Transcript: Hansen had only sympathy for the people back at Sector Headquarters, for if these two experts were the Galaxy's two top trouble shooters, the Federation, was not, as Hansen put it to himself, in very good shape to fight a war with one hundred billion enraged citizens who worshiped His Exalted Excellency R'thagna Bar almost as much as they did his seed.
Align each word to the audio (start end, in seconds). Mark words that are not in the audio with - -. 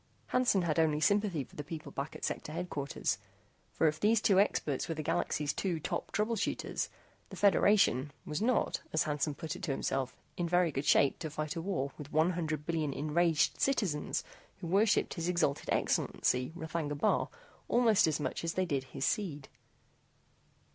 Hansen 0.29 0.63
had 0.63 0.79
only 0.79 0.99
sympathy 0.99 1.43
for 1.43 1.55
the 1.55 1.63
people 1.63 1.91
back 1.91 2.15
at 2.15 2.25
Sector 2.25 2.53
Headquarters, 2.53 3.19
for 3.71 3.87
if 3.87 3.99
these 3.99 4.19
two 4.19 4.39
experts 4.39 4.89
were 4.89 4.95
the 4.95 5.03
Galaxy's 5.03 5.53
two 5.53 5.79
top 5.79 6.09
trouble 6.11 6.35
shooters, 6.35 6.89
the 7.29 7.35
Federation, 7.35 8.11
was 8.25 8.41
not, 8.41 8.81
as 8.93 9.03
Hansen 9.03 9.35
put 9.35 9.55
it 9.55 9.61
to 9.61 9.69
himself, 9.71 10.17
in 10.37 10.49
very 10.49 10.71
good 10.71 10.85
shape 10.85 11.19
to 11.19 11.29
fight 11.29 11.55
a 11.55 11.61
war 11.61 11.91
with 11.99 12.11
one 12.11 12.31
hundred 12.31 12.65
billion 12.65 12.91
enraged 12.91 13.61
citizens 13.61 14.23
who 14.59 14.65
worshiped 14.65 15.13
His 15.13 15.29
Exalted 15.29 15.69
Excellency 15.71 16.51
R'thagna 16.57 16.97
Bar 16.97 17.29
almost 17.67 18.07
as 18.07 18.19
much 18.19 18.43
as 18.43 18.53
they 18.55 18.65
did 18.65 18.85
his 18.85 19.05
seed. 19.05 19.49